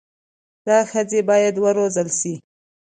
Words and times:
دا 0.67 0.77
ښځي 0.91 1.19
بايد 1.29 1.55
و 1.59 1.63
روزل 1.77 2.07
سي 2.19 2.33